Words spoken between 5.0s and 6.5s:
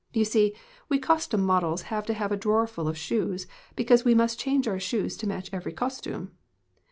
to match every costume.'